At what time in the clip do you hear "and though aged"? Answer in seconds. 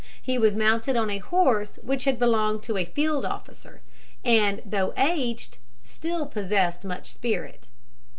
4.25-5.59